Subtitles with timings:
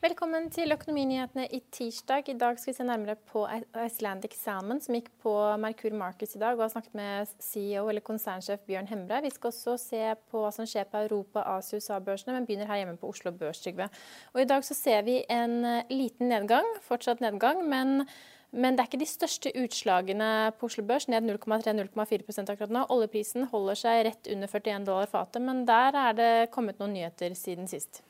[0.00, 2.30] Velkommen til Økonominyhetene i tirsdag.
[2.32, 3.42] I dag skal vi se nærmere på
[3.84, 8.00] Icelandic Salmon, som gikk på Merkur Markets i dag, og har snakket med CEO eller
[8.00, 9.20] konsernsjef Bjørn Hembre.
[9.26, 10.00] Vi skal også se
[10.32, 13.28] på hva som skjer på Europa-, Asia- og USA-børsene, men begynner her hjemme på Oslo
[13.28, 13.92] Børs, Trygve.
[14.32, 18.06] Og I dag så ser vi en eh, liten nedgang, fortsatt nedgang, men
[18.50, 22.88] men det er ikke de største utslagene på Oslo Børs, ned 0,3-0,4 akkurat nå.
[22.90, 27.36] Oljeprisen holder seg rett under 41 dollar fatet, men der er det kommet noen nyheter
[27.38, 28.00] siden sist.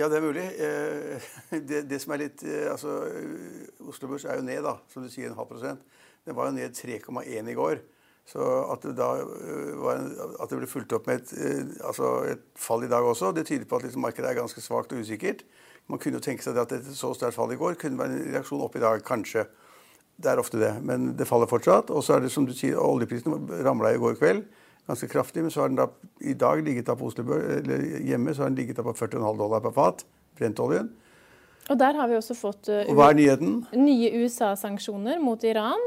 [0.00, 0.46] Ja, det er mulig.
[0.56, 1.24] Eh,
[1.68, 3.02] det, det som er litt eh, altså,
[3.84, 5.82] Oslo Børs er jo ned, da, som du sier, en halv prosent.
[6.24, 7.82] Den var jo ned 3,1 i går.
[8.30, 10.06] Så at det da eh, en,
[10.40, 11.34] at det ble fulgt opp med et,
[11.84, 14.94] altså et, fall i dag også, det tyder på at liksom markedet er ganske svakt
[14.96, 15.44] og usikkert.
[15.92, 18.32] Man kunne jo tenke seg at et så sterkt fall i går kunne være en
[18.38, 19.44] reaksjon opp i dag, kanskje.
[20.20, 21.92] Det er ofte det, men det faller fortsatt.
[21.92, 23.36] Og så er det som du sier, oljeprisen
[23.66, 24.46] ramla i går kveld
[24.90, 25.44] ganske kraftig.
[25.44, 25.88] Men så har den da
[26.20, 29.38] i dag ligget da på Oslo eller hjemme så har den ligget da på 40,5
[29.38, 30.04] dollar per fat.
[30.38, 30.90] Brentoljen.
[31.70, 33.60] Og der har vi også fått uh, Og hva er nyheten?
[33.78, 35.82] nye USA-sanksjoner mot Iran.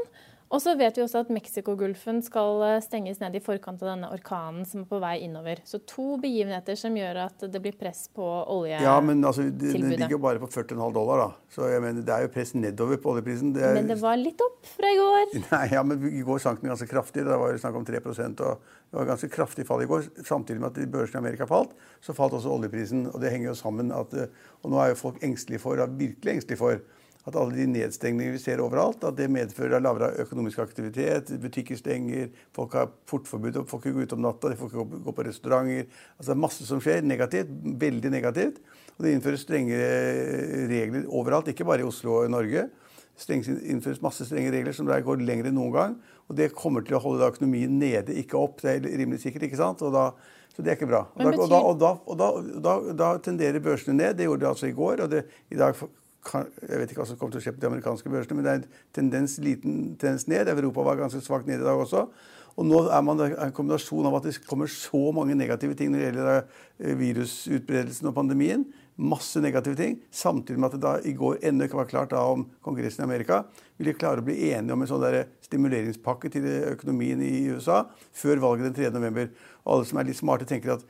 [0.52, 4.10] Og så vet vi også at Mexicogolfen skal eh, stenges ned i forkant av denne
[4.12, 5.62] orkanen som er på vei innover.
[5.66, 8.84] Så to begivenheter som gjør at det blir press på oljetilbudet.
[8.86, 11.28] Ja, men altså, det, den ligger jo bare på 40,5 dollar, da.
[11.54, 13.54] Så jeg mener, det er jo press nedover på oljeprisen.
[13.56, 13.78] Det er...
[13.78, 15.36] Men det var litt opp fra i går?
[15.48, 17.24] Nei, ja, men i går sank den ganske kraftig.
[17.26, 20.10] Det var jo snakk om 3% og Det var ganske kraftig fall i går.
[20.22, 21.72] Samtidig med at børsen i Amerika falt,
[22.04, 23.08] så falt også oljeprisen.
[23.10, 26.36] Og det henger jo sammen at eh, Og nå er jo folk engstelige for, virkelig
[26.36, 26.84] engstelige for
[27.24, 31.32] at alle de nedstengningene vi ser overalt, at det medfører lavere økonomisk aktivitet.
[31.40, 35.00] Butikker stenger, folk har portforbud, folk får ikke gå ut om natta, de får ikke
[35.06, 35.88] gå på restauranter.
[36.18, 37.54] Altså Det er masse som skjer negativt.
[37.80, 38.60] Veldig negativt.
[38.94, 42.68] Og det innføres strengere regler overalt, ikke bare i Oslo og Norge.
[43.14, 43.40] Det
[43.70, 45.98] innføres masse strenge regler som der går lenger enn noen gang.
[46.28, 48.60] Og det kommer til å holde økonomien nede, ikke opp.
[48.60, 49.48] Det er rimelig sikkert.
[49.48, 49.82] ikke sant?
[49.86, 50.10] Og da,
[50.52, 51.06] så det er ikke bra.
[51.16, 54.18] Og da, og da, og da, da tenderer børsene ned.
[54.18, 55.06] Det gjorde de altså i går.
[55.06, 55.78] og det, i dag
[56.24, 58.52] jeg vet ikke hva som kommer til å skje på de amerikanske børsene, men det
[58.52, 60.48] er en tendens, liten tendens ned.
[60.48, 62.06] Europa var ganske svakt ned i dag også.
[62.54, 66.00] Og nå er man en kombinasjon av at det kommer så mange negative ting når
[66.00, 68.62] det gjelder eh, virusutbredelsen og pandemien.
[68.94, 69.96] Masse negative ting.
[70.14, 73.08] Samtidig med at det da i går ennå ikke var klart da om Kongressen i
[73.08, 73.40] Amerika
[73.80, 75.06] ville klare å bli enige om en sånn
[75.42, 77.82] stimuleringspakke til økonomien i USA
[78.14, 78.92] før valget den 3.
[78.94, 79.32] november.
[79.64, 80.86] Og alle som er litt smarte, tenker at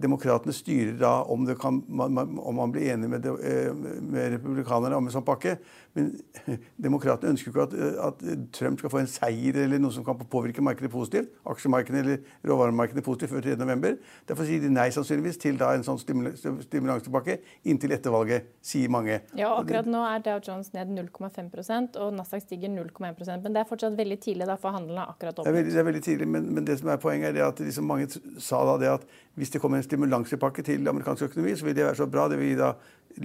[0.00, 5.14] Demokratene styrer da om, kan, om, man blir enig med, eh, med republikanerne om en
[5.14, 5.56] sånn pakke.
[5.98, 6.12] Men
[6.86, 7.74] demokratene ønsker ikke at,
[8.08, 8.24] at,
[8.54, 11.32] Trump skal få en seier eller noe som kan påvirke markedet positivt.
[11.50, 13.98] Aksjemarkedet eller råvaremarkedet positivt før 3.11.
[14.28, 19.20] Derfor sier de nei sannsynligvis til da en sånn stimulansepakke inntil etter valget, sier mange.
[19.38, 23.68] Ja, akkurat nå er Dow Jones ned 0,5% og Nasdaq stiger 0,1% Men det er
[23.68, 25.48] fortsatt veldig tidlig, da, for handelen er akkurat opp.
[25.48, 28.08] Det det er veldig tidlig, men, men, det som er poenget er at liksom mange
[28.38, 29.06] sa da det at
[29.38, 32.28] hvis det kommer en stimulansepakke til amerikansk økonomi, så vil det være så bra.
[32.30, 32.72] Det vil gi da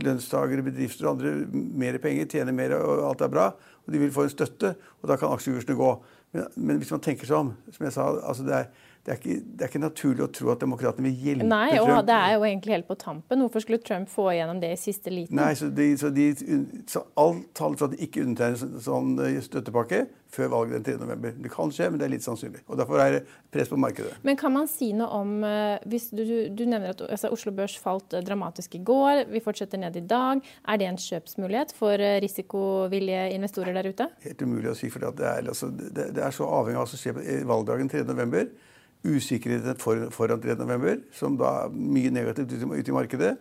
[0.05, 3.47] lønnstakere, bedrifter og andre mer penger, tjene mer, og alt er bra.
[3.85, 5.91] Og de vil få en støtte, og da kan aksjekursene gå.
[6.35, 9.17] Men, men hvis man tenker seg om, som jeg sa altså det er det er,
[9.19, 12.07] ikke, det er, ikke, naturlig å tro at demokratene vil hjelpe Nei, og Trump.
[12.07, 13.43] det er jo egentlig helt på tampen.
[13.43, 15.37] Hvorfor skulle Trump få igjennom det i siste liten?
[15.37, 16.25] Nei, så, de, så, de,
[16.89, 20.97] så Alt taler for at de ikke undertegner sånn, sånn eh, støttepakke før valget den
[20.97, 21.03] 3.
[21.05, 21.37] november.
[21.37, 22.63] Det kan skje, men det er litt sannsynlig.
[22.65, 23.21] Og Derfor er det
[23.53, 24.17] press på markedet.
[24.25, 27.77] Men kan man si noe om eh, hvis Du, du nevner at altså, Oslo Børs
[27.77, 29.27] falt eh, dramatisk i går.
[29.29, 30.41] Vi fortsetter ned i dag.
[30.65, 34.09] Er det en kjøpsmulighet for risikovillige investorer der ute?
[34.25, 34.89] Helt umulig å si.
[34.89, 37.93] for det er, altså, det, det er så avhengig av hva som skjer på valgdagen
[37.93, 38.07] 3.
[38.09, 38.49] november.
[39.05, 43.35] Usikkerheten for, foran 3.11., som da er mye negativt ute i markedet.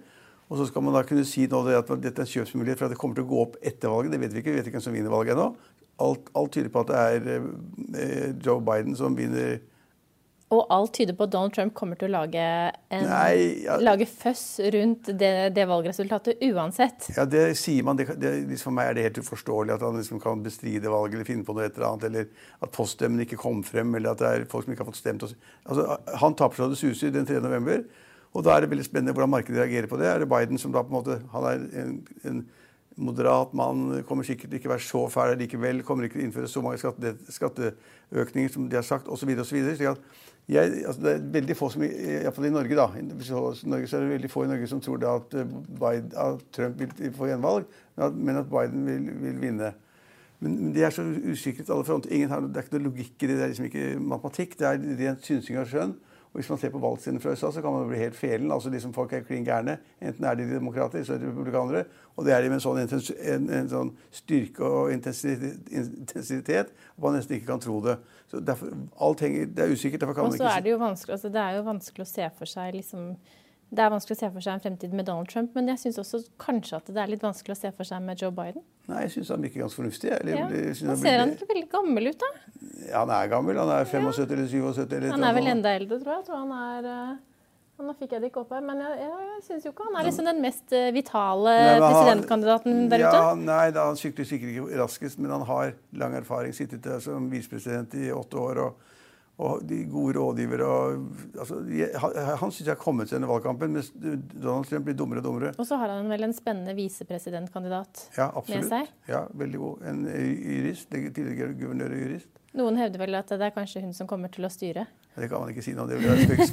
[0.52, 2.92] Og så skal man da kunne si nå at dette er en kjøpsmulighet for at
[2.92, 4.12] det kommer til å gå opp etter valget.
[4.12, 4.52] Det vet vi ikke.
[4.52, 5.48] Vi vet ikke hvem som vinner valget ennå.
[6.04, 7.28] Alt, alt, tyder på at det er
[8.02, 9.56] eh, Joe Biden som vinner.
[10.54, 12.44] Og alt tyder på at Donald Trump kommer til å lage,
[12.94, 13.78] en, Nei, ja.
[13.82, 17.10] lage føss rundt det, det, valgresultatet uansett.
[17.16, 17.98] Ja, det sier man.
[17.98, 21.18] Det, det, liksom for meg er det helt uforståelig at han liksom kan bestride valget
[21.18, 22.08] eller finne på noe et eller annet.
[22.10, 25.02] Eller at poststemmen ikke kom frem, eller at det er folk som ikke har fått
[25.02, 25.26] stemt.
[25.64, 27.42] Altså, han taper så det suser den 3.
[27.44, 27.84] november.
[28.34, 30.10] Og da er det veldig spennende hvordan markedet reagerer på det.
[30.10, 32.44] Er det Biden som da på en måte Han er en, en
[32.96, 36.62] moderat mann, kommer sikkert ikke være så fæl likevel, kommer ikke til å innføre så
[36.62, 39.32] mange skatte, skatteøkninger som de har sagt, osv.
[39.42, 39.58] osv.
[40.44, 44.28] Altså det er veldig få som, iallfall i Norge, da, Norge så er det veldig
[44.28, 47.64] få i Norge som tror at, eh, Biden, at Trump vil få gjenvalg,
[47.96, 49.72] men at Biden vil, vil vinne.
[50.44, 52.10] Men, men de er så usikre til alle fronter.
[52.10, 53.38] Det er ikke noe logikk i det.
[53.38, 54.58] Det er liksom ikke matematikk.
[54.60, 55.94] Det er rent synsing av skjønn.
[56.34, 58.52] Og Hvis man ser på valgstedene fra USA, så kan man bli helt felen.
[58.52, 59.76] altså de som Folk er klin gærne.
[60.02, 61.84] Enten er de demokrater eller republikanere.
[62.16, 67.14] Og det er de med en sånn, en, en sånn styrke og intensitet at man
[67.14, 67.96] nesten ikke kan tro det.
[68.26, 70.00] Så derfor, alt henger, Det er usikkert.
[70.00, 70.42] derfor kan man ikke...
[70.44, 72.74] Og så er det jo vanskelig, altså, det er jo vanskelig å se for seg
[72.74, 73.16] liksom
[73.74, 76.00] det er vanskelig å se for seg en fremtid med Donald Trump, men jeg syns
[76.02, 78.64] også kanskje at det er litt vanskelig å se for seg med Joe Biden.
[78.90, 80.10] Nei, jeg syns han virker ganske fornuftig.
[80.14, 80.48] Eller, ja.
[80.90, 82.32] Han ser han ikke veldig gammel ut, da?
[82.88, 83.60] Ja, han er gammel.
[83.60, 84.34] Han er 75 ja.
[84.36, 84.96] eller 77.
[84.98, 86.24] Eller han er vel enda eldre, tror jeg.
[86.24, 86.90] jeg tror han er...
[86.90, 87.22] Uh...
[87.84, 89.96] Nå fikk jeg det ikke opp her, men jeg, jeg, jeg syns jo ikke han
[89.98, 93.10] er liksom den mest eh, vitale nei, presidentkandidaten der ute.
[93.18, 96.54] Ja, nei, da, han sykler sikkert ikke raskest, men han har lang erfaring.
[96.54, 98.60] Sittet der som visepresident i åtte år.
[98.68, 98.92] og
[99.42, 101.06] og de gode rådgivere og,
[101.42, 101.56] altså,
[102.38, 105.50] Han syns jeg har kommet seg under valgkampen, mens Donald Trump blir dummere og dummere.
[105.58, 108.92] Og så har han vel en spennende visepresidentkandidat ja, med seg?
[109.10, 109.84] Ja, veldig god.
[109.90, 110.86] En jurist.
[110.94, 112.30] Tidligere guvernør og jurist.
[112.54, 114.86] Noen hevder vel at det er kanskje hun som kommer til å styre?
[115.16, 116.44] Det kan man ikke si noe om.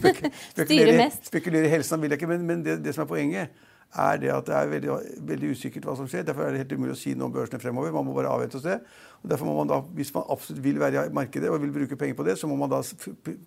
[0.56, 4.18] Spekulere, spekulere i helsen vil jeg ikke, men, men det, det som er poenget, er
[4.22, 4.98] det at det er veldig,
[5.28, 6.24] veldig, usikkert hva som skjer.
[6.28, 7.92] Derfor er det helt umulig å si noe om børsene fremover.
[7.96, 8.78] Man må bare avvente og se.
[9.22, 12.00] Og derfor må man da, Hvis man absolutt vil være i markedet og vil bruke
[12.00, 12.82] penger på det, så må man da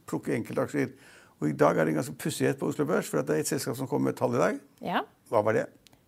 [0.06, 0.93] plukke enkeltaksjer.
[1.41, 3.49] Og I dag er det en ganske pussighet på Oslo Børs, for det er et
[3.49, 4.61] selskap som kommer med tall i dag.
[4.85, 5.00] Ja.
[5.32, 5.64] Hva var det?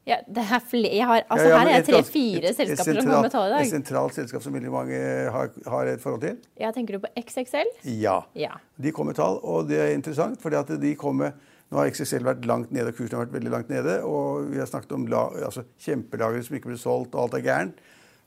[0.06, 3.24] Ja, det er flere, jeg har, altså ja, ja, Her er tre-fire selskaper som kommer
[3.26, 3.64] med tall i dag.
[3.64, 5.00] Et sentralt selskap som veldig mange
[5.34, 6.36] har, har, et forhold til.
[6.62, 7.72] Ja, Tenker du på XXL?
[8.04, 8.20] Ja.
[8.38, 8.52] ja.
[8.78, 11.34] De kom med tall, og det er interessant, fordi at de kom med
[11.66, 13.98] nå har XXL vært langt nede, og kursen har vært veldig langt nede.
[14.06, 17.46] Og vi har snakket om la, altså, kjempelagre som ikke ble solgt, og alt er
[17.46, 17.80] gærent.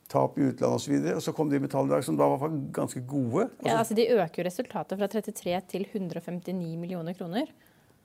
[0.09, 0.95] Tap i utlandet osv.
[0.97, 3.45] Og, så og så kom de metalldrag som da var ganske gode.
[3.61, 7.51] Altså, ja, altså De øker jo resultatet fra 33 til 159 millioner kroner.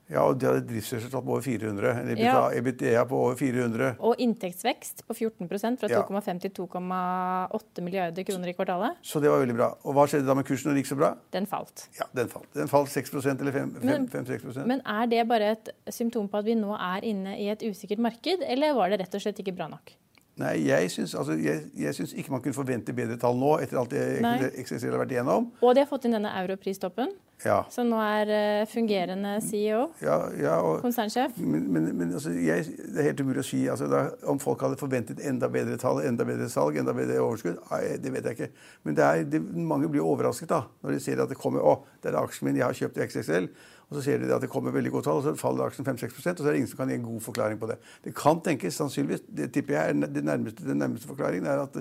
[0.05, 1.93] Ja, og de hadde driftsresultat på over 400.
[2.03, 2.35] Eller ja.
[2.53, 3.95] EBITDA på over 400.
[4.05, 9.01] Og inntektsvekst på 14% fra 2,5 til 2,8 milliarder kroner i kvartalet.
[9.01, 9.71] Så det var veldig bra.
[9.81, 11.11] Og hva skjedde da med kursen når det gikk så bra?
[11.33, 11.87] Den falt.
[11.97, 12.51] Ja, den falt.
[12.53, 16.57] Den falt 6% eller 5-6 men, Men er det bare et symptom på at vi
[16.59, 19.71] nå er inne i et usikkert marked, eller var det rett og slett ikke bra
[19.73, 19.95] nok?
[20.35, 23.79] Nei, jeg syns, altså, jeg, jeg syns, ikke man kunne forvente bedre tall nå, etter
[23.79, 25.47] alt det XXL har vært igjennom.
[25.63, 27.13] Og de har fått inn denne europristoppen,
[27.43, 27.57] ja.
[27.73, 29.81] som nå er uh, fungerende CEO.
[30.03, 31.37] Ja, ja og, konsernsjef.
[31.41, 33.61] Men, men, men altså, jeg, det er helt umulig å si.
[33.71, 37.61] Altså, da, om folk hadde forventet enda bedre tall, enda bedre salg, enda bedre overskudd,
[37.71, 38.65] nei, det vet jeg ikke.
[38.87, 39.43] Men det er, det,
[39.73, 42.59] mange blir overrasket da, når de ser at det kommer Å, det er aksjen min,
[42.59, 43.49] jeg har kjøpt i XXL.
[43.85, 46.39] Og så ser de at det kommer veldig gode tall, og så faller aksjen 5-6%
[46.39, 47.77] og så er det ingen som kan gi en god forklaring på det.
[48.01, 51.77] Det kan tenkes, sannsynligvis, det tipper jeg er den nærmeste, den nærmeste forklaringen, er at,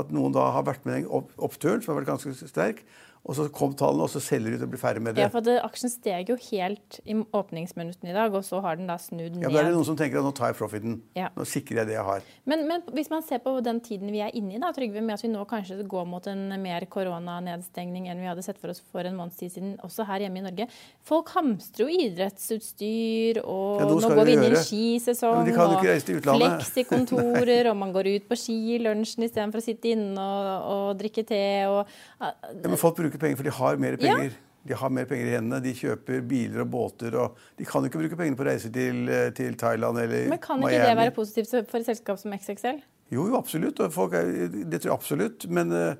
[0.00, 2.80] at noen da har vært med i en oppturen som har vært ganske sterk,
[3.22, 5.22] og så kom tallene, og så selger de ut og blir ferdig med det.
[5.22, 8.88] Ja, for det, Aksjen steg jo helt i åpningsminuttene i dag, og så har den
[8.90, 9.44] da snudd ned.
[9.44, 10.96] Ja, men er det noen som tenker at nå tar jeg profiten.
[11.14, 11.28] Ja.
[11.38, 12.26] Nå sikrer jeg det jeg har.
[12.50, 15.14] Men, men, hvis man ser på den tiden vi er inne i, da, Trygve, med
[15.14, 18.82] at vi nå kanskje går mot en mer koronanedstengning enn vi hadde sett for oss
[18.82, 20.66] for en måneds tid siden, også her hjemme i Norge.
[21.06, 25.68] Folk hamstrer jo idrettsutstyr, og ja, nå, nå går vi inn i en skisesong, ja,
[25.68, 25.86] og
[26.42, 30.98] fleksikontorer, og man går ut på ski i lunsjen istedenfor å sitte inne og, og
[30.98, 31.44] drikke te.
[31.70, 31.86] og...
[32.18, 32.34] Ja,
[32.66, 34.32] men folk bruker bruker penger, for de har mer penger.
[34.32, 34.48] Ja.
[34.62, 35.60] De har mer penger i hendene.
[35.62, 37.14] De kjøper biler og båter.
[37.18, 40.08] og De kan jo ikke bruke pengene på å reise til, eh, til Thailand eller
[40.08, 40.28] Miami.
[40.30, 40.88] Men kan ikke Miami.
[40.88, 42.82] det være positivt for et selskap som XXL?
[43.10, 43.80] Jo, jo absolutt.
[43.80, 45.48] Er, det tror jeg absolutt.
[45.50, 45.94] Men uh,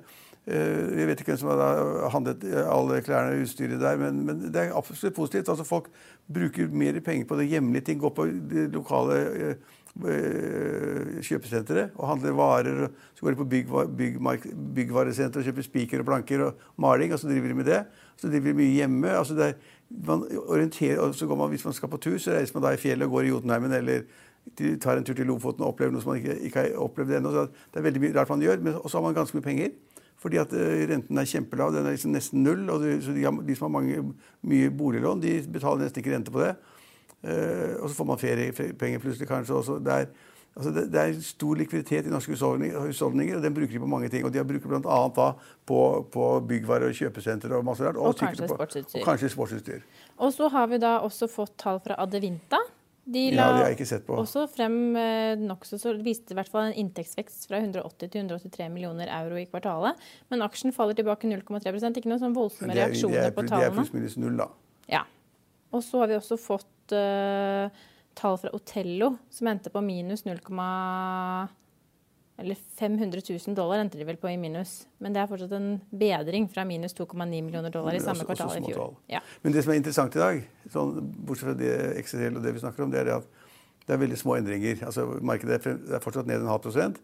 [0.47, 4.55] jeg vet ikke hvem som har handlet alle klærne og utstyret der, men, men, det
[4.55, 5.49] er absolutt positivt.
[5.49, 5.91] Altså Folk
[6.33, 7.99] bruker mer penger på det hjemlige ting.
[7.99, 9.55] Går på det lokale uh,
[10.01, 12.87] kjøpesenteret og handler varer.
[13.13, 14.17] Så går de på bygg, bygg,
[14.75, 17.13] byggvaresenteret og kjøper spiker og planker og maling.
[17.13, 17.85] og Så driver de med det.
[18.17, 19.09] Så driver de mye hjemme.
[19.09, 19.53] altså det er,
[20.07, 22.73] man orienterer, og så går man, Hvis man skal på tur, så reiser man da
[22.73, 24.01] i fjellet og går i Jotunheimen eller
[24.81, 27.31] tar en tur til Lofoten og opplever noe som man ikke, ikke har opplevd ennå.
[27.31, 28.59] Det er veldig mye rart man gjør.
[28.59, 29.69] Men også har man ganske mye penger.
[30.23, 31.73] Fordi at eh, renten er kjempelav.
[31.75, 32.69] Den er liksom nesten null.
[32.69, 32.99] og de,
[33.47, 36.55] de som har mange, mye boliglån, de betaler nesten ikke rente på det.
[37.23, 39.55] Eh, og så får man feriepenger plutselig, kanskje.
[39.55, 39.79] Også.
[39.79, 40.05] Det, er,
[40.55, 44.11] altså det, det er stor likviditet i norske husholdninger, og den bruker de på mange
[44.11, 44.25] ting.
[44.27, 45.31] Og de har bruker bl.a.
[45.65, 45.79] på,
[46.13, 47.97] på byggvarer og kjøpesentre og masse rart.
[47.97, 49.01] Og, og kanskje sportsutstyr.
[49.01, 49.89] Og kanskje sportsutstyr.
[50.17, 52.59] Og så har vi da også fått tall fra Adevinta.
[53.03, 57.59] De la ja, også frem eh, nokså så viste i hvert fall en inntektsvekst fra
[57.59, 59.99] 180 til 183 millioner euro i kvartalet.
[60.31, 63.65] Men aksjen faller tilbake 0,3 Ikke noen sånn voldsomme er, reaksjoner er, på tallene.
[63.65, 64.47] Det er pluss-minus null, da.
[64.87, 65.03] Ja.
[65.75, 66.37] Og så har vi også
[66.93, 67.83] fått uh,
[68.13, 70.39] tall fra Otello som endte på minus 0,
[72.37, 74.87] eller 500 000 dollar endte de vel på i minus.
[74.97, 78.65] Men det er fortsatt en bedring fra minus 2,9 millioner dollar i samme kvartal i
[78.65, 78.95] fjor.
[79.07, 79.21] Ja.
[79.41, 80.97] Men det som er interessant i dag, sånn,
[81.27, 83.29] bortsett fra det XRL og det vi snakker om, det er at
[83.85, 84.79] det er veldig små endringer.
[84.87, 87.01] Altså, markedet er fortsatt ned en halv prosent.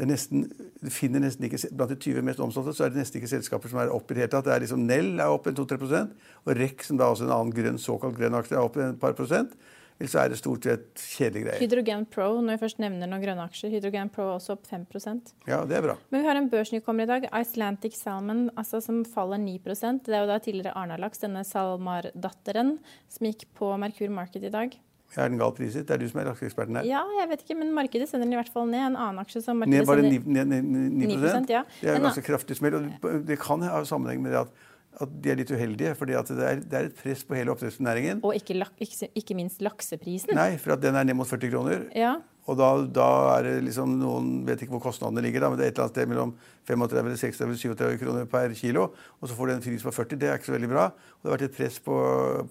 [0.00, 0.46] Det nesten,
[0.80, 3.68] du finner nesten ikke, Blant de 20 mest omsatte så er det nesten ikke selskaper
[3.68, 4.46] som er opp i det hele tatt.
[4.46, 6.00] Det er liksom Nell er opp en 2-3
[6.46, 9.12] og REC, som da også en annen grønn, såkalt grønn aksje, er opp en par
[9.18, 9.52] prosent.
[10.00, 11.60] Eller så er det stort sett kjedelige greier.
[11.60, 15.34] Hydrogen Pro, når vi først nevner noen grønne aksjer, Hydrogen Pro er også opp 5%
[15.50, 15.98] Ja, det er bra.
[16.08, 20.24] Men vi har en børsnykommer i dag, Icelandic Salmon, altså som faller 9% Det er
[20.24, 22.78] jo da tidligere Arnalaks, denne SalMar-datteren,
[23.12, 24.80] som gikk på Merkur Market i dag.
[25.16, 25.86] Er den galt priset?
[25.88, 26.86] Det er du som er aksjeeksperten her.
[26.86, 28.84] Ja, jeg vet ikke, men markedet sender den i hvert fall ned.
[28.92, 31.64] En annen aksje som markedet ned, bare 9, ned, 9, 9, 9 ja.
[31.80, 32.78] Det er en ganske kraftig smell.
[32.78, 34.68] og Det kan ha sammenheng med det at
[35.00, 35.94] at de er litt uheldige.
[35.94, 38.20] fordi det er, det, er, et press på hele oppdrettsnæringen.
[38.26, 40.34] Og ikke, ikke, ikke, minst lakseprisen.
[40.36, 41.86] Nei, for at den er ned mot 40 kroner.
[41.96, 42.16] Ja.
[42.50, 45.68] Og da, da, er det liksom noen vet ikke hvor kostnadene ligger, da, men det
[45.68, 46.34] er et eller annet sted mellom
[46.66, 48.88] 35, 36, 37 kroner per kilo.
[49.20, 50.18] Og så får du en pris på 40.
[50.18, 50.90] Det er ikke så veldig bra.
[50.90, 51.96] Og det har vært et press på,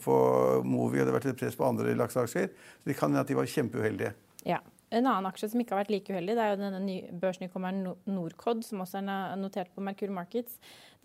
[0.05, 0.17] på
[0.63, 2.51] Movi og det har vært et press på andre lakseaksjer.
[2.79, 4.13] Så det kan hende at de var kjempeuheldige.
[4.47, 4.61] Ja.
[4.89, 8.63] En annen aksje som ikke har vært like uheldig, det er jo denne børsnykommeren Norcod,
[8.65, 10.55] som også er notert på Merkur Markets.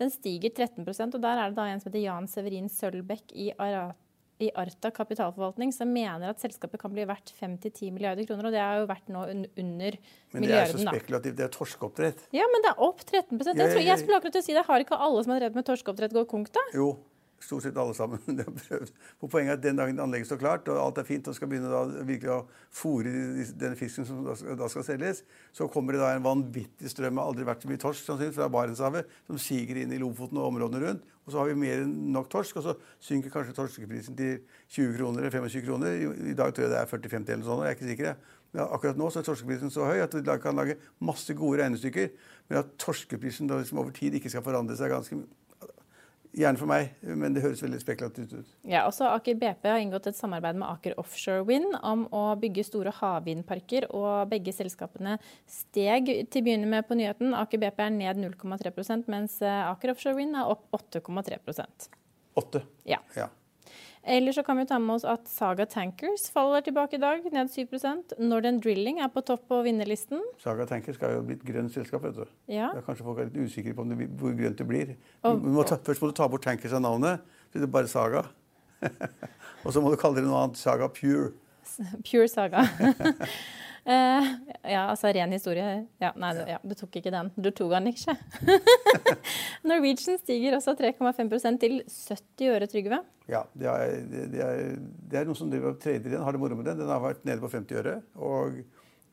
[0.01, 3.51] Den stiger 13 og der er det da en som heter Jan Severin Sølbekk i,
[4.43, 8.49] i Arta kapitalforvaltning som mener at selskapet kan bli verdt 5-10 milliarder kroner.
[8.49, 9.99] Og det er jo verdt nå under milliarden.
[10.35, 11.37] Men det er så spekulativt.
[11.39, 12.25] Det er torskeoppdrett.
[12.35, 14.65] Ja, men det er opp 13 jeg, tror, jeg skulle akkurat si det.
[14.67, 16.63] Har ikke alle som har drevet med torskeoppdrett, gått konk, da?
[16.75, 16.89] Jo,
[17.45, 18.21] Stort sett alle sammen.
[18.37, 18.91] de har prøvd.
[19.21, 21.49] For Poenget er at den dagen anlegget står klart, og alt er fint, og skal
[21.51, 22.39] begynne da virkelig å
[22.73, 23.11] fôre
[23.61, 25.21] den fisken som da skal selges,
[25.53, 28.49] så kommer det da en vanvittig strøm av aldri vært så mye torsk sannsynligvis fra
[28.51, 31.11] Barentshavet som siger inn i Lofoten og områdene rundt.
[31.25, 34.41] Og så har vi mer enn nok torsk, og så synker kanskje torskeprisen til
[34.73, 36.01] 20 kroner eller 25 kroner.
[36.31, 38.19] I dag tror jeg det er 40-50 eller sånn, jeg er ikke sikker.
[38.55, 42.13] Men akkurat nå så er torskeprisen så høy at de kan lage masse gode regnestykker.
[42.49, 45.44] Men at torskeprisen da liksom over tid ikke skal forandre seg ganske mye
[46.35, 48.55] Gjerne for meg, men det høres veldig spekulativt ut.
[48.67, 52.65] Ja, også Aker BP har inngått et samarbeid med Aker Offshore Wind om å bygge
[52.67, 53.87] store havvindparker.
[53.95, 55.15] og Begge selskapene
[55.47, 57.31] steg til å begynne med på nyheten.
[57.39, 61.89] Aker BP er ned 0,3% mens Aker Offshore Wind er opp 8,3%
[62.35, 62.61] 8?
[62.83, 62.99] Ja.
[63.15, 63.29] ja.
[64.05, 67.49] Eller så kan vi ta med oss at Saga Tankers faller tilbake i dag, ned
[67.49, 70.21] 7% Northern Drilling er på topp på vinnerlisten.
[70.41, 72.03] Saga Tankers skal jo bli et grønt selskap.
[72.05, 72.25] vet du.
[72.53, 72.69] Ja.
[72.75, 74.93] Da kanskje folk er litt usikre på det, hvor grønt det blir.
[75.25, 77.89] Og, må ta, først må du ta bort Tankers av navnet, så det er bare
[77.89, 78.27] Saga.
[79.65, 80.61] og så må du kalle det noe annet.
[80.61, 81.33] Saga Pure.
[82.05, 82.67] Pure Saga.
[83.85, 84.27] Uh,
[84.65, 85.85] ja, altså ren historie.
[86.01, 87.27] Ja, nei, ja, du tok ikke den.
[87.37, 88.15] Du tok den ikke.
[89.69, 93.03] Norwegian stiger også 3,5% til 70 øre, Trygve.
[93.29, 94.63] Ja, det er, det, er,
[95.11, 96.81] det er, noen som driver og trader igjen, har det moro med den.
[96.81, 97.99] Den har vært nede på 50 øre.
[98.17, 98.57] Og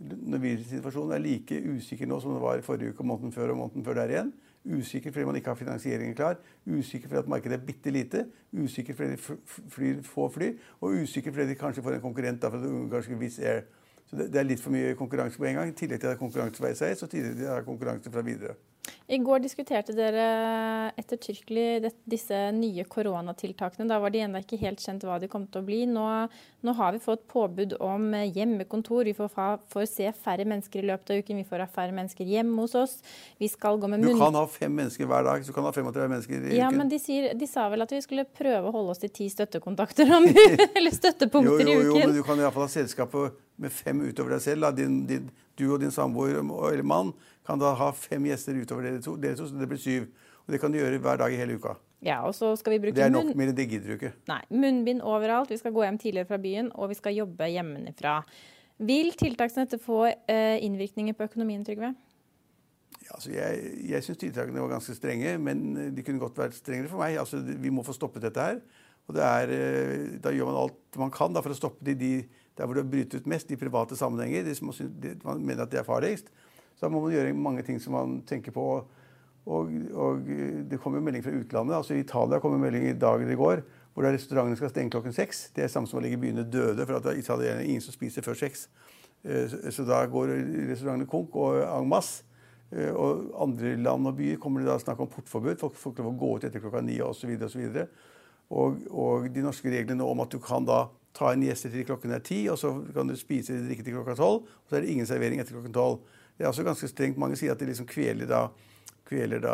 [0.02, 3.84] Norwegian-situasjonen er like usikker nå som den var i forrige uke, måneden før og måneden
[3.84, 4.32] før der igjen.
[4.62, 8.24] Usikker fordi man ikke har finansieringen klar, usikker fordi at markedet er bitte lite,
[8.54, 9.38] usikker fordi de
[9.74, 13.40] flyr få fly, og usikker fordi de kanskje får en konkurrent fra det ungarske Wizz
[13.42, 13.64] Air.
[14.10, 15.72] Så det, det, er litt for mye konkurranse på en gang.
[15.72, 18.12] I tillegg til at det er konkurranse fra SAS og tidligere til at det konkurranse
[18.12, 18.56] fra videre.
[19.12, 20.22] I går diskuterte dere
[20.98, 23.84] ettertrykkelig disse nye koronatiltakene.
[23.90, 25.80] Da var de ennå ikke helt kjent hva de kom til å bli.
[25.90, 26.04] Nå,
[26.64, 29.04] nå har vi fått påbud om hjemmekontor.
[29.10, 29.30] Vi får,
[29.74, 31.42] får, se færre mennesker i løpet av uken.
[31.42, 32.96] Vi får ha færre mennesker hjemme hos oss.
[33.42, 34.16] Vi skal gå med munn...
[34.16, 35.44] Du kan ha fem mennesker hver dag.
[35.44, 36.80] Så du kan ha 35 mennesker i ja, uken.
[36.80, 39.28] Men de, sier, de, sa vel at vi skulle prøve å holde oss til ti
[39.34, 40.26] støttekontakter om,
[40.78, 42.00] eller støttepunkter jo, jo, jo, i uken.
[42.00, 43.14] Jo, men du kan iallfall ha selskap
[43.60, 44.72] med fem utover deg selv.
[44.78, 45.28] Din, din,
[45.60, 47.12] du og din samboer eller mann
[47.46, 50.10] kan da ha fem gjester utover dere to, dere to, så det blir syv.
[50.42, 51.76] Og det kan du gjøre hver dag i hele uka.
[52.02, 54.12] Ja, og så skal vi bruke Det er nok, mer enn det gidder du ikke.
[54.30, 55.52] Nei, Munnbind overalt.
[55.54, 58.16] Vi skal gå hjem tidligere fra byen, og vi skal jobbe hjemmefra.
[58.82, 61.92] Vil tiltak som dette få eh, innvirkninger på økonomien, Trygve?
[63.02, 66.90] Ja, altså jeg jeg syns tiltakene var ganske strenge, men de kunne godt vært strengere
[66.90, 67.20] for meg.
[67.22, 68.62] Altså, vi må få stoppet dette her.
[69.06, 71.94] Og det er, eh, da gjør man alt man kan da, for å stoppe de,
[71.98, 72.12] de
[72.58, 74.44] der hvor det bryter ut mest, de private sammenhenger.
[74.46, 74.72] De som
[75.24, 76.34] man mener at det er farligst.
[76.82, 78.66] Så da må man gjøre mange ting som man tenker på
[79.42, 80.26] Og, og,
[80.70, 81.74] det kommer melding fra utlandet.
[81.74, 83.62] altså I Italia kommer melding i dag eller i går
[83.92, 85.50] hvor restaurantene skal stenge klokken seks.
[85.50, 87.08] Det er samme som å ligge i byene døde, for at
[87.42, 88.68] er ingen som spiser før seks.
[89.74, 90.30] Så da går
[90.70, 92.22] restaurantene konk og en masse.
[92.70, 95.58] Og andre land og byer kommer det da snakk om portforbud.
[95.58, 97.34] Folk får ikke lov å gå ut etter klokka ni osv.
[97.34, 97.76] Og,
[98.56, 100.86] og, og de norske reglene om at du kan da
[101.18, 103.98] ta inn gjester til klokken er ti, og så kan du spise eller drikke til
[103.98, 104.46] klokka tolv.
[104.46, 106.00] Og så er det ingen servering etter klokken tolv.
[106.42, 107.18] Det er også ganske strengt.
[107.22, 108.40] Mange sier at det liksom kveler da,
[109.06, 109.52] kveler da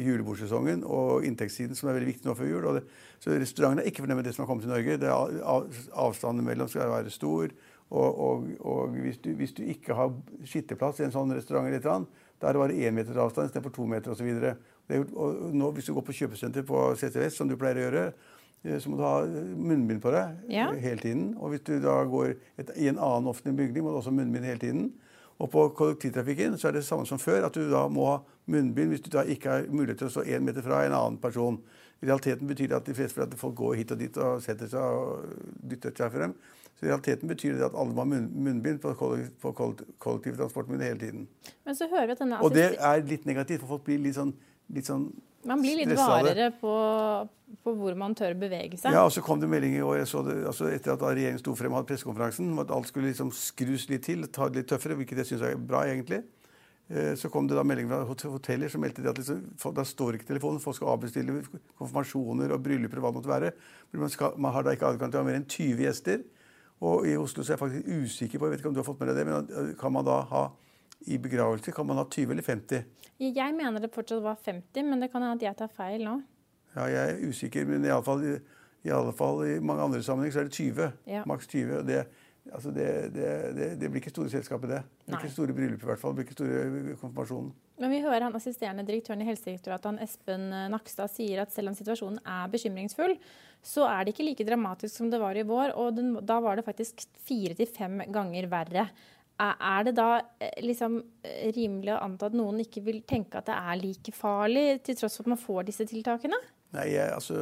[0.00, 2.68] julebordsesongen og inntektssiden, som er veldig viktig nå før jul.
[2.78, 2.84] Det,
[3.20, 4.96] så restaurantene er ikke fornøyd med det som har kommet til Norge.
[5.02, 5.68] Det er av,
[6.06, 7.52] avstanden mellom skal være stor.
[7.90, 10.16] Og, og, og hvis, du, hvis, du, ikke har
[10.48, 13.20] skitteplass i en sånn restaurant, eller et eller annet, da er det bare én meter
[13.20, 14.32] avstand istedenfor to meter osv.
[14.88, 18.08] Hvis du går på kjøpesenter på CTVS, som du pleier å gjøre,
[18.64, 20.68] Eh, så må du ha munnbind på deg ja.
[20.82, 21.30] hele tiden.
[21.38, 24.18] Og hvis du da går et, i en annen offentlig bygning, må du også ha
[24.18, 24.90] munnbind hele tiden.
[25.38, 28.16] Og på kollektivtrafikken så er det samme som før, at du da må ha
[28.50, 31.18] munnbind hvis du da ikke har mulighet til å stå én meter fra en annen
[31.22, 31.60] person.
[32.02, 34.70] I realiteten betyr det at de fleste at folk går hit og dit og setter
[34.70, 36.34] seg og dytter seg frem.
[36.78, 41.24] Så i realiteten betyr det at alle må ha munnbind på, kollektivtransporten hele tiden.
[41.66, 44.14] Men så hører vi at denne Og det er litt negativt, for folk blir litt
[44.18, 44.30] sånn,
[44.74, 45.08] litt sånn
[45.46, 46.72] man blir litt varere på,
[47.62, 48.92] på, hvor man tør bevege seg.
[48.92, 51.72] Ja, og så kom det melding i år det, altså etter at regjeringen sto frem
[51.72, 54.98] og hadde pressekonferansen, om at alt skulle liksom skrus litt til, ta det litt tøffere,
[54.98, 56.24] hvilket jeg syns er bra, egentlig.
[56.88, 59.44] Eh, så kom det da melding fra hoteller som meldte at liksom,
[59.76, 60.60] da står ikke telefonen.
[60.62, 61.40] Folk skal avbestille
[61.78, 63.52] konfirmasjoner og brylluper og hva det måtte være.
[63.94, 66.24] Man, skal, man, har da ikke adgang til å ha mer enn 20 gjester.
[66.88, 68.86] Og i Oslo så er jeg faktisk usikker på jeg vet ikke om du har
[68.86, 70.48] fått med deg det, men eh, kan man da ha
[71.06, 72.84] i begravelse kan man ha 20 eller 50?
[73.18, 76.20] Jeg mener det fortsatt var 50, men det kan hende at jeg tar feil nå.
[76.76, 78.24] Ja, jeg er usikker, men i alle fall
[78.86, 80.90] i, alle fall, i mange andre sammenhenger så er det 20.
[81.10, 81.22] Ja.
[81.26, 81.72] Maks 20.
[81.80, 82.04] og det,
[82.52, 83.32] altså det, det,
[83.80, 84.82] det, blir ikke store selskapet, det.
[85.02, 86.14] Det blir ikke store bryllup, i hvert fall.
[86.14, 87.50] Det blir ikke store konfirmasjonen.
[87.78, 91.76] Men vi hører han assisterende direktøren i Helsedirektoratet, han Espen Nakstad, sier at selv om
[91.78, 93.14] situasjonen er bekymringsfull,
[93.62, 95.74] så er det ikke like dramatisk som det var i vår.
[95.78, 98.88] Og den, da var det faktisk fire til fem ganger verre.
[99.38, 100.08] Er det da
[100.42, 104.14] eh, liksom eh, rimelig å anta at noen ikke vil tenke at det er like
[104.16, 106.40] farlig, til tross for at man får disse tiltakene?
[106.74, 107.38] Nei, altså,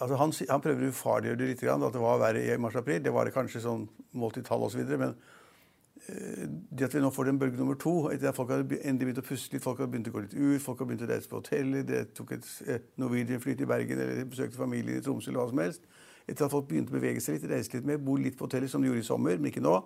[0.00, 1.62] altså han, han, prøver å ufarliggjøre det litt.
[1.70, 2.98] At det var verre i mars-april.
[3.04, 3.86] Det var det kanskje sånn
[4.18, 4.82] målt i tall osv.
[4.90, 6.42] Men uh,
[6.76, 9.22] det at vi nå får den bølge nummer to etter at Folk hadde endelig begynt
[9.22, 11.30] å puste litt, folk hadde begynt å gå litt ut, folk hadde begynt å reise
[11.30, 15.44] på hoteller, de tok et eh, Norwegian-fly til Bergen eller besøkte familien i Tromsø eller
[15.44, 15.88] hva som helst.
[16.26, 18.68] Etter at folk begynte å bevege seg litt, reise litt mer, bo litt på hoteller,
[18.68, 19.78] som de gjorde i sommer, men ikke nå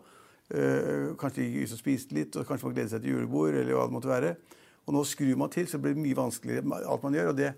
[0.51, 3.55] Uh, kanskje gikk ut og spiste litt, og kanskje man gleder seg til julebord.
[3.55, 4.35] eller hva det måtte være.
[4.87, 7.33] Og nå skrur man til, så blir det mye vanskeligere alt man gjør.
[7.33, 7.55] Og det,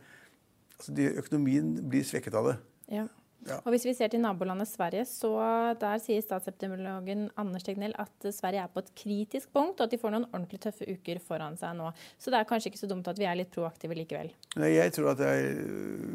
[0.77, 2.57] altså det, økonomien blir svekket av det.
[2.93, 3.09] Ja.
[3.49, 3.57] Ja.
[3.65, 5.33] Og Hvis vi ser til nabolandet Sverige, så
[5.81, 9.99] der sier statsepidemiologen Anders Tegnell at Sverige er på et kritisk punkt, og at de
[9.99, 11.91] får noen ordentlig tøffe uker foran seg nå.
[12.23, 14.31] Så det er kanskje ikke så dumt at vi er litt proaktive likevel?
[14.63, 15.59] Nei, Jeg tror at det er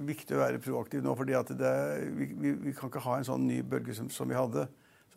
[0.08, 1.36] viktig å være proaktiv nå, fordi
[2.16, 4.70] vi, vi, vi, kan ikke ha en sånn ny bølge som, som vi hadde.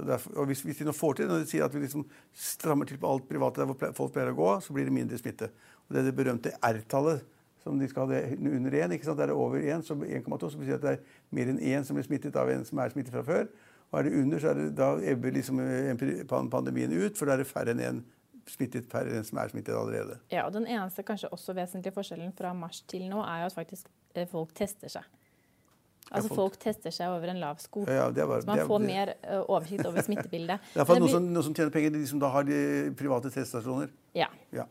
[0.06, 2.88] Derfor, og hvis, hvis, de nå får til når de sier at vi liksom strammer
[2.88, 5.50] til på alt private der folk pleier å gå, så blir det mindre smitte.
[5.86, 7.26] Og Det er det berømte R-tallet
[7.60, 8.94] som de skal ha det under 1.
[8.96, 9.20] Ikke sant?
[9.20, 11.88] Er det over 1, så 1,2, så betyr det at det er mer enn 1
[11.88, 13.50] som blir smittet av en som er smittet fra før.
[13.90, 15.60] Og er det under, så er det, da ebber liksom
[16.28, 18.02] pandemien ut, for da er det færre enn én
[18.50, 20.18] smittet per en som er smittet allerede.
[20.32, 23.58] Ja, og Den eneste kanskje også vesentlige forskjellen fra mars til nå er jo at
[23.58, 25.06] faktisk eh, folk tester seg.
[26.11, 27.85] Altså Folk tester seg over en lav sko.
[27.87, 30.59] Ja, var, så man får mer uh, oversikt over smittebildet.
[30.73, 32.61] Det er iallfall noen, noen som tjener penger, de som da har de
[32.99, 33.92] private teststasjoner.
[34.18, 34.27] Ja.
[34.55, 34.66] ja.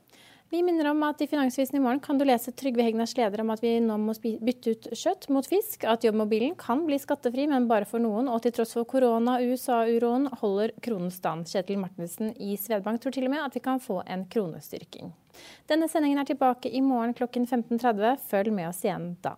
[0.52, 3.52] Vi minner om at i Finansvisen i morgen kan du lese Trygve Hegnars leder om
[3.54, 7.68] at vi nå må bytte ut kjøtt mot fisk, at jobbmobilen kan bli skattefri, men
[7.70, 11.46] bare for noen, og til tross for korona, USA-uroen, holder kronen stand.
[11.52, 15.14] Kjetil Martinsen i Svedbank tror til og med at vi kan få en kronestyrking.
[15.70, 18.18] Denne sendingen er tilbake i morgen klokken 15.30.
[18.32, 19.38] Følg med oss igjen da.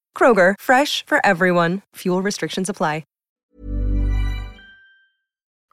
[0.13, 1.81] Kroger, fresh for everyone.
[1.95, 3.03] Fuel restrictions apply.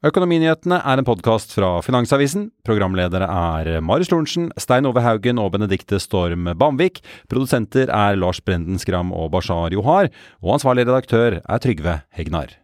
[0.07, 2.53] Økonominyhetene er en podkast fra Finansavisen.
[2.63, 7.01] Programledere er Marius Lorentzen, Stein Ove Haugen og Benedikte Storm Bamvik.
[7.27, 10.13] Produsenter er Lars Brenden Skram og Bashar Johar.
[10.39, 12.55] Og ansvarlig redaktør er Trygve Hegnar.